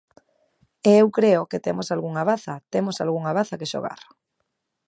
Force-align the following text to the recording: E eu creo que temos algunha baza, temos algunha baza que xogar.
E 0.89 0.91
eu 1.01 1.07
creo 1.17 1.41
que 1.51 1.63
temos 1.65 1.87
algunha 1.89 2.23
baza, 2.31 2.55
temos 2.73 2.95
algunha 3.03 3.35
baza 3.37 3.59
que 3.59 3.71
xogar. 3.73 4.01